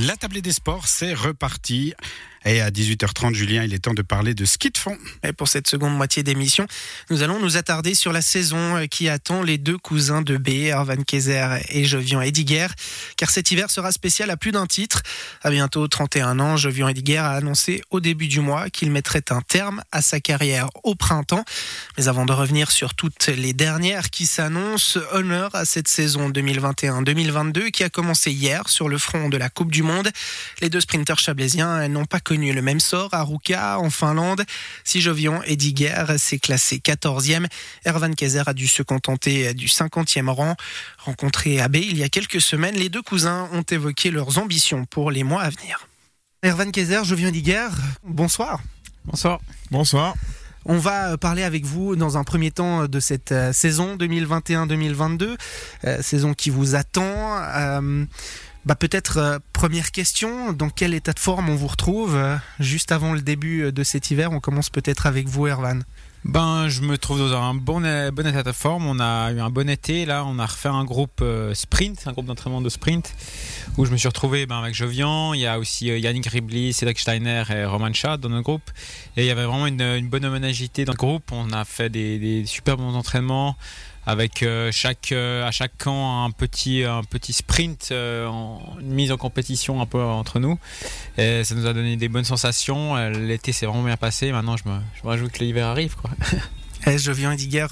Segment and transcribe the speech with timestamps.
[0.00, 1.92] La tablée des sports, c'est reparti.
[2.44, 4.96] Et à 18h30, Julien, il est temps de parler de ski de fond.
[5.22, 6.66] Et pour cette seconde moitié d'émission,
[7.10, 11.02] nous allons nous attarder sur la saison qui attend les deux cousins de B, Arvan
[11.06, 12.66] Kayser et Jovian Ediger.
[13.16, 15.02] Car cet hiver sera spécial à plus d'un titre.
[15.42, 19.40] À bientôt 31 ans, Jovian Ediger a annoncé au début du mois qu'il mettrait un
[19.40, 21.44] terme à sa carrière au printemps.
[21.96, 27.70] Mais avant de revenir sur toutes les dernières qui s'annoncent, honneur à cette saison 2021-2022
[27.70, 30.10] qui a commencé hier sur le front de la Coupe du Monde.
[30.60, 34.42] Les deux sprinteurs chablaisiens n'ont pas connu le même sort à Ruka en Finlande.
[34.84, 37.46] Si Jovian Ediger s'est classé 14e,
[37.84, 40.56] Ervan Kayser a dû se contenter du 50e rang.
[40.96, 44.86] Rencontré à B il y a quelques semaines, les deux cousins ont évoqué leurs ambitions
[44.86, 45.86] pour les mois à venir.
[46.42, 47.68] Ervan Kayser, Jovian Ediger,
[48.02, 48.62] bonsoir.
[49.04, 49.38] Bonsoir.
[49.70, 50.14] Bonsoir.
[50.64, 55.36] On va parler avec vous dans un premier temps de cette euh, saison 2021-2022,
[55.84, 57.42] euh, saison qui vous attend.
[58.62, 62.36] Euh, bah peut-être euh, première question, dans quel état de forme on vous retrouve euh,
[62.60, 64.32] juste avant le début de cet hiver?
[64.32, 65.84] On commence peut-être avec vous, Erwan.
[66.24, 67.80] Ben, je me trouve dans un bon,
[68.12, 68.86] bon état de forme.
[68.86, 70.06] On a eu un bon été.
[70.06, 73.12] Là, on a refait un groupe euh, sprint, un groupe d'entraînement de sprint,
[73.76, 75.34] où je me suis retrouvé ben, avec Jovian.
[75.34, 78.70] Il y a aussi Yannick Ribli, Cédric Steiner et Roman Schad dans notre groupe.
[79.16, 81.32] Et il y avait vraiment une, bonne homonagité dans le groupe.
[81.32, 83.56] On a fait des super bons entraînements
[84.06, 88.28] avec euh, chaque euh, à chaque camp un petit un petit sprint euh,
[88.80, 90.58] une mise en compétition un peu entre nous.
[91.18, 92.96] Et ça nous a donné des bonnes sensations.
[93.10, 94.32] L'été s'est vraiment bien passé.
[94.32, 96.10] Maintenant je me, je me rajoute que l'hiver arrive quoi.
[96.84, 97.68] Eh, je viens Ediger,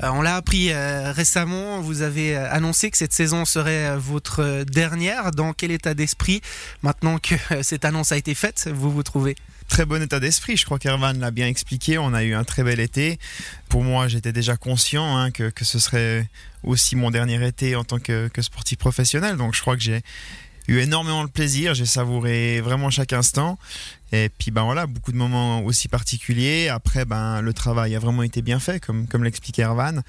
[0.00, 5.30] on l'a appris récemment, vous avez annoncé que cette saison serait votre dernière.
[5.32, 6.40] Dans quel état d'esprit,
[6.80, 9.36] maintenant que cette annonce a été faite, vous vous trouvez?
[9.70, 12.64] Très bon état d'esprit, je crois qu'Ervan l'a bien expliqué, on a eu un très
[12.64, 13.20] bel été.
[13.68, 16.28] Pour moi, j'étais déjà conscient hein, que, que, ce serait
[16.64, 20.02] aussi mon dernier été en tant que, que sportif professionnel, donc je crois que j'ai
[20.66, 23.60] eu énormément de plaisir, j'ai savouré vraiment chaque instant.
[24.10, 26.68] Et puis ben voilà, beaucoup de moments aussi particuliers.
[26.68, 30.00] Après, ben le travail a vraiment été bien fait, comme comme l'expliquait Ervan.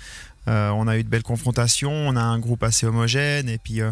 [0.48, 3.82] Euh, on a eu de belles confrontations, on a un groupe assez homogène, et puis
[3.82, 3.92] euh,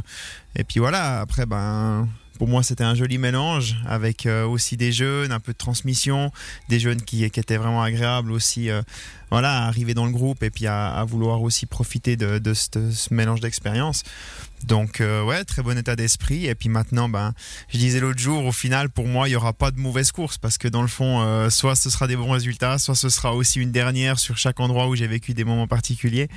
[0.55, 1.19] et puis voilà.
[1.19, 2.07] Après, ben
[2.39, 6.31] pour moi, c'était un joli mélange avec euh, aussi des jeunes, un peu de transmission,
[6.69, 8.69] des jeunes qui, qui étaient vraiment agréables aussi.
[9.31, 13.13] Euh, voilà, à arriver dans le groupe et puis à, vouloir aussi profiter de, ce,
[13.13, 14.03] mélange d'expérience.
[14.65, 16.47] Donc euh, ouais, très bon état d'esprit.
[16.47, 17.33] Et puis maintenant, ben,
[17.69, 20.37] je disais l'autre jour, au final, pour moi, il y aura pas de mauvaise course
[20.37, 23.33] parce que dans le fond, euh, soit ce sera des bons résultats, soit ce sera
[23.33, 26.27] aussi une dernière sur chaque endroit où j'ai vécu des moments particuliers.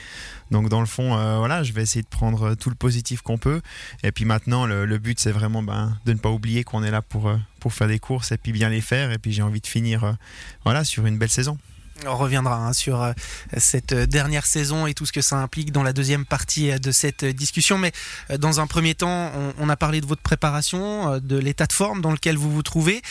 [0.52, 3.38] Donc dans le fond, euh, voilà, je vais essayer de prendre tout le positif qu'on
[3.38, 3.60] peut.
[4.04, 6.92] Et puis maintenant, le, le but, c'est vraiment ben, de ne pas oublier qu'on est
[6.92, 9.10] là pour pour faire des courses et puis bien les faire.
[9.10, 10.16] Et puis j'ai envie de finir,
[10.64, 11.58] voilà, sur une belle saison.
[12.06, 13.12] On reviendra hein, sur euh,
[13.56, 17.24] cette dernière saison et tout ce que ça implique dans la deuxième partie de cette
[17.24, 17.78] discussion.
[17.78, 17.92] Mais
[18.30, 21.72] euh, dans un premier temps, on, a parlé de votre préparation, euh, de l'état de
[21.72, 23.02] forme dans lequel vous vous trouvez.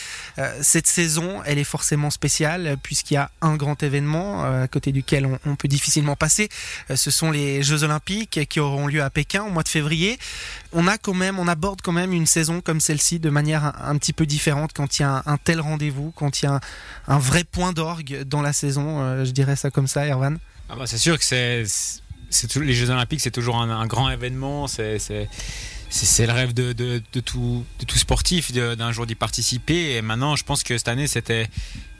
[0.60, 5.28] Cette saison, elle est forcément spéciale puisqu'il y a un grand événement à côté duquel
[5.46, 6.48] on, peut difficilement passer.
[6.94, 10.18] Ce sont les Jeux Olympiques qui auront lieu à Pékin au mois de février.
[10.72, 13.96] On a quand même, on aborde quand même une saison comme celle-ci de manière un,
[13.98, 16.60] petit peu différente quand il y a un, tel rendez-vous, quand il y a
[17.08, 20.38] un vrai point d'orgue dans la saison euh, je dirais ça comme ça, Erwan
[20.68, 21.64] ah bah C'est sûr que c'est,
[22.56, 24.66] les Jeux Olympiques, c'est toujours un, grand événement.
[24.66, 29.96] C'est, le rêve de, tout, sportif d'un jour d'y participer.
[29.96, 31.48] Et maintenant, je pense que cette année, c'était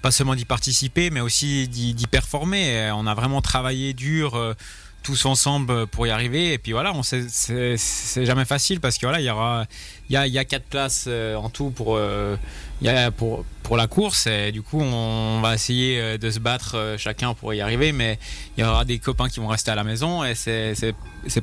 [0.01, 2.91] pas seulement d'y participer, mais aussi d'y, d'y performer.
[2.95, 4.55] On a vraiment travaillé dur.
[5.03, 6.53] Euh, tous ensemble pour y arriver.
[6.53, 9.67] Et puis voilà on c'est jamais facile parce que voilà il y aura
[10.09, 12.37] il y a, y a quatre places euh, en tout pour euh,
[12.81, 14.27] y a pour pour la course.
[14.27, 17.93] Et du coup on va essayer euh, de se battre chacun pour y arriver.
[17.93, 18.19] Mais
[18.57, 20.95] il y aura des copains qui vont rester à la maison et c'est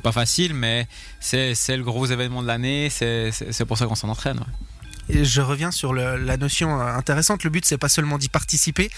[0.02, 0.86] pas facile mais
[1.20, 2.88] c'est le gros événement de l'année.
[2.90, 4.40] C'est pour ça qu'on s'en entraîne
[5.24, 7.44] je reviens sur le, la notion intéressante.
[7.44, 8.90] Le but, c'est pas seulement d'y participer,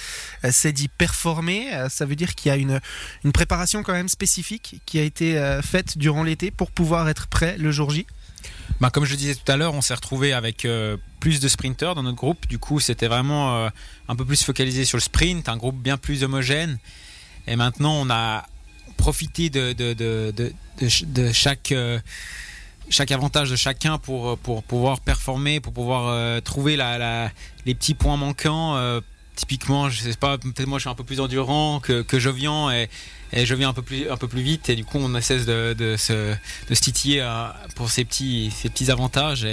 [0.51, 1.71] c'est d'y performer.
[1.89, 2.81] Ça veut dire qu'il y a une,
[3.25, 7.57] une préparation quand même spécifique qui a été faite durant l'été pour pouvoir être prêt
[7.59, 8.07] le jour J.
[8.81, 11.95] Bah, comme je disais tout à l'heure, on s'est retrouvé avec euh, plus de sprinteurs
[11.95, 12.47] dans notre groupe.
[12.47, 13.69] Du coup, c'était vraiment euh,
[14.09, 16.79] un peu plus focalisé sur le sprint, un groupe bien plus homogène.
[17.47, 18.47] Et maintenant, on a
[18.97, 20.33] profité de, de, de,
[20.81, 21.73] de, chaque.
[21.73, 22.01] Euh,
[22.89, 28.17] chaque avantage de chacun pour, pour pouvoir performer, pour pouvoir euh, trouver les petits points
[28.17, 28.77] manquants.
[28.77, 29.01] Euh,
[29.37, 32.71] typiquement, je sais pas, peut-être moi je suis un peu plus endurant que, que Jovian
[32.71, 32.89] et,
[33.35, 35.97] je viens un peu plus un peu plus vite et du coup on cesse de,
[35.97, 36.37] se,
[36.75, 37.47] titiller euh,
[37.77, 39.47] pour ces petits ces petits avantages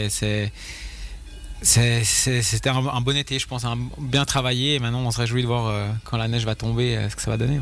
[1.62, 3.66] c'était un, bon été, je pense,
[3.98, 4.76] bien travaillé.
[4.76, 7.16] Et maintenant, on se réjouit de voir euh, quand la neige va tomber, euh, ce
[7.16, 7.60] que ça va donner.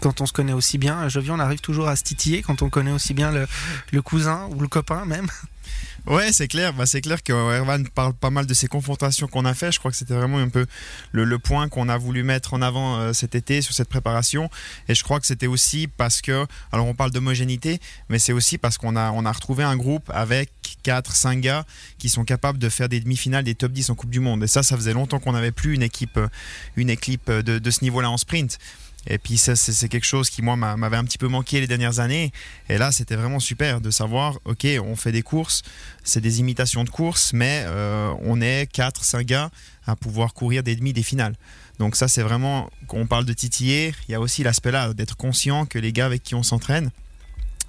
[0.00, 2.70] Quand on se connaît aussi bien, Jovian, on arrive toujours à se titiller quand on
[2.70, 5.28] connaît aussi bien le, cousin ou le copain même.
[6.06, 6.72] Ouais, c'est clair.
[6.72, 9.72] Bah, c'est clair que Erwan parle pas mal de ces confrontations qu'on a fait.
[9.72, 10.64] Je crois que c'était vraiment un peu
[11.10, 14.48] le, point qu'on a voulu mettre en avant euh, cet été sur cette préparation.
[14.88, 18.56] Et je crois que c'était aussi parce que, alors on parle d'homogénéité, mais c'est aussi
[18.56, 20.52] parce qu'on a, on a retrouvé un groupe avec
[20.84, 21.64] 4, 5 gars
[21.98, 24.44] qui sont capables de faire des demi-finales, des top 10 en Coupe du Monde.
[24.44, 26.20] Et ça, ça faisait longtemps qu'on n'avait plus une équipe,
[26.76, 28.60] une équipe de ce niveau-là en sprint.
[29.06, 32.32] Et puis c'est quelque chose qui, moi, m'avait un petit peu manqué les dernières années.
[32.68, 35.62] Et là, c'était vraiment super de savoir, OK, on fait des courses,
[36.04, 39.50] c'est des imitations de courses, mais euh, on est 4, 5 gars
[39.86, 41.34] à pouvoir courir des demi, des finales.
[41.78, 44.92] Donc ça, c'est vraiment, quand on parle de titiller, il y a aussi l'aspect là,
[44.94, 46.90] d'être conscient que les gars avec qui on s'entraîne,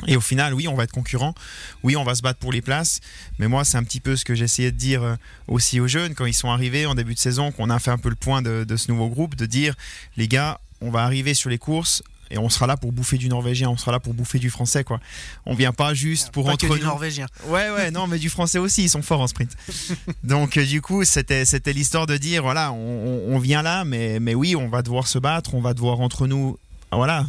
[0.06, 1.34] et au final, oui, on va être concurrent.
[1.82, 3.00] Oui, on va se battre pour les places.
[3.40, 5.16] Mais moi, c'est un petit peu ce que j'essayais de dire euh,
[5.48, 7.98] aussi aux jeunes quand ils sont arrivés en début de saison, qu'on a fait un
[7.98, 9.74] peu le point de, ce nouveau groupe, de dire,
[10.16, 13.30] les gars, on va arriver sur les courses et on sera là pour bouffer du
[13.30, 15.00] norvégien, on sera là pour bouffer du français quoi.
[15.46, 17.28] On vient pas juste pour pas entre que du norvégien.
[17.46, 19.52] Ouais ouais non mais du français aussi, ils sont forts en sprint.
[20.24, 24.36] Donc euh, du coup c'était c'était l'histoire de dire voilà on, vient là mais mais
[24.36, 26.58] oui on va devoir se battre, on va devoir entre nous
[26.92, 27.26] voilà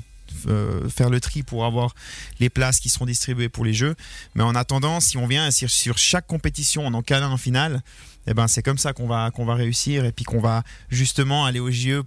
[0.46, 1.94] euh, faire le tri pour avoir
[2.40, 3.94] les places qui seront distribuées pour les jeux.
[4.34, 7.82] Mais en attendant, si on vient sur, sur chaque compétition on en cale en finale,
[8.26, 11.44] eh ben c'est comme ça qu'on va qu'on va réussir et puis qu'on va justement
[11.44, 12.02] aller au JE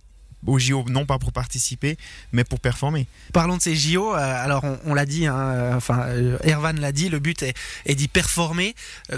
[0.48, 1.98] au JO, non pas pour participer,
[2.32, 3.08] mais pour performer.
[3.34, 6.92] Parlons de ces JO, euh, alors on, l'a dit, hein, euh, enfin euh, Ervan l'a
[6.92, 8.76] dit, le but est, d'y performer.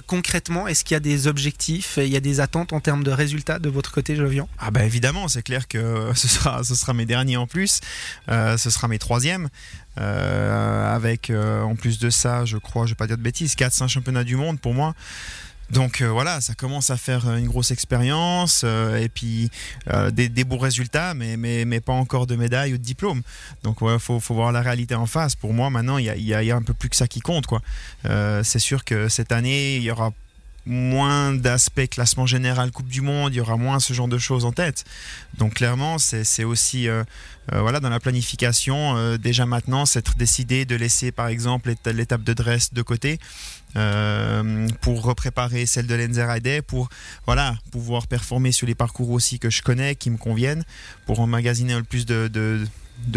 [0.07, 3.11] concrètement, est-ce qu'il y a des objectifs, il y a des attentes en termes de
[3.11, 4.49] résultats de votre côté, Jovian?
[4.59, 7.81] Ah bah évidemment, c'est clair que ce sera, ce sera mes derniers en plus,
[8.27, 9.49] ce sera mes troisièmes.
[9.95, 14.23] avec en plus de ça, je crois, je vais pas dire de bêtises, 4-5 championnats
[14.23, 14.93] du monde pour moi.
[15.71, 19.49] Donc euh, voilà, ça commence à faire une grosse expérience euh, et puis
[19.91, 23.21] euh, des, beaux résultats, mais, mais, mais, pas encore de médailles ou de diplôme.
[23.63, 25.35] Donc il faut, faut, voir la réalité en face.
[25.35, 27.47] Pour moi, maintenant, il y a, y a, un peu plus que ça qui compte.
[27.47, 27.61] quoi.
[28.03, 30.11] c'est sûr que cette année, il y aura
[30.65, 34.45] moins d'aspects classement général Coupe du Monde, il y aura moins ce genre de choses
[34.45, 34.85] en tête.
[35.37, 36.87] Donc clairement, c'est aussi
[37.51, 42.73] voilà dans la planification déjà maintenant, c'est décidé de laisser par exemple l'étape de dress
[42.73, 43.19] de côté
[43.75, 46.89] euh, pour préparer celle de Lenzerheide, pour
[47.25, 50.63] voilà, pouvoir performer sur les parcours aussi que je connais, qui me conviennent,
[51.07, 52.67] pour emmagasiner le plus de,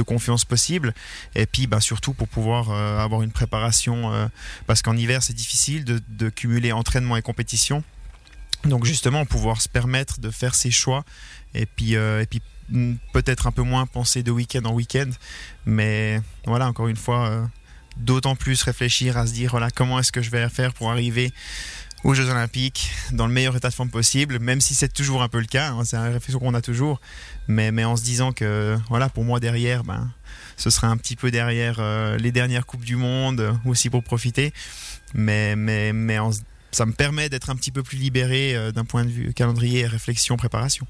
[0.07, 0.95] confiance possible,
[1.35, 4.27] et puis bah, surtout pour pouvoir euh, avoir une préparation, euh,
[4.67, 7.85] parce qu'en hiver c'est difficile de, cumuler entraînement et compétition.
[8.65, 11.05] Donc justement, pouvoir se permettre de faire ses choix
[11.55, 11.97] et puis,
[13.13, 15.11] peut-être un peu moins penser de week-end en week-end.
[15.65, 17.49] Mais voilà, encore une fois,
[17.97, 21.33] d'autant plus réfléchir à se dire voilà comment est-ce que je vais faire pour arriver
[22.05, 25.29] aux Jeux Olympiques dans le meilleur état de forme possible, même si c'est toujours un
[25.29, 27.01] peu le cas, hein, c'est une réflexion qu'on a toujours,
[27.49, 30.11] mais, mais en se disant que voilà pour moi derrière, ben,
[30.57, 34.53] ce sera un petit peu derrière euh, les dernières Coupes du Monde aussi pour profiter,
[35.15, 36.19] mais, mais, mais
[36.71, 39.87] ça me permet d'être un petit peu plus libéré euh, d'un point de vue calendrier,
[39.87, 40.87] réflexion, préparation.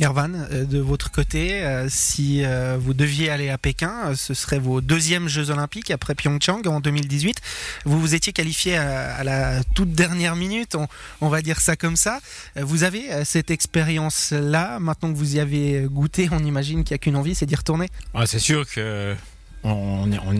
[0.00, 4.58] Ervan, euh, de votre côté, euh, si euh, vous deviez aller à Pékin, ce serait
[4.58, 7.40] vos deuxièmes Jeux Olympiques après Pyeongchang en 2018.
[7.84, 10.76] Vous vous étiez qualifié à, la toute dernière minute,
[11.20, 12.18] on, va dire ça comme ça.
[12.56, 16.98] Vous avez cette expérience-là, maintenant que vous y avez goûté, on imagine qu'il n'y a
[16.98, 19.14] qu'une envie, c'est d'y retourner ah, C'est sûr que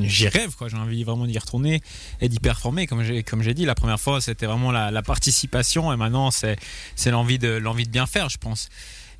[0.02, 1.80] j'y rêve j'ai envie vraiment d'y retourner
[2.20, 6.30] et d'y performer comme j'ai dit la première fois c'était vraiment la, participation et maintenant
[6.30, 6.56] c'est
[7.06, 8.68] l'envie de bien faire je pense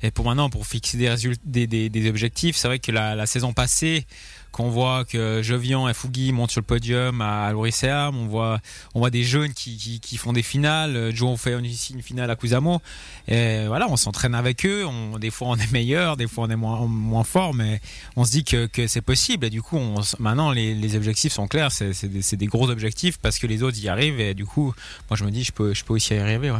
[0.05, 4.05] et pour maintenant, pour fixer des, objectifs, c'est vrai que la, saison passée,
[4.51, 8.61] qu'on voit que Jovian et Fugui montent sur le podium à Loriseam, on voit,
[9.09, 11.09] des jeunes qui, font des finales.
[11.15, 12.81] Joe fait ici une finale à Kusamo.
[13.27, 14.85] Et voilà, on s'entraîne avec eux.
[15.19, 17.81] Des fois, on est meilleur, des fois, on est moins, moins fort, mais
[18.15, 19.47] on se dit que, c'est possible.
[19.47, 19.79] Et du coup,
[20.19, 21.71] maintenant, les, objectifs sont clairs.
[21.71, 24.19] C'est des, gros objectifs parce que les autres y arrivent.
[24.19, 24.71] Et du coup,
[25.09, 26.53] moi, je me dis, je peux, aussi y arriver.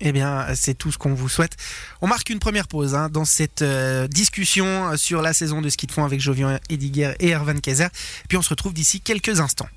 [0.00, 1.56] Eh bien, c'est tout ce qu'on vous souhaite.
[2.00, 5.86] On marque une première pause hein, dans cette euh, discussion sur la saison de ski
[5.86, 7.88] de fond avec Jovian Ediger et Ervan Kaiser.
[8.28, 9.68] Puis on se retrouve d'ici quelques instants.